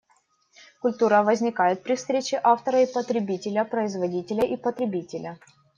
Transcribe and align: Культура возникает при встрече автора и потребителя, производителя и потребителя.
Культура 0.81 1.21
возникает 1.21 1.83
при 1.83 1.95
встрече 1.95 2.39
автора 2.43 2.81
и 2.81 2.91
потребителя, 2.91 3.65
производителя 3.65 4.43
и 4.43 4.57
потребителя. 4.57 5.37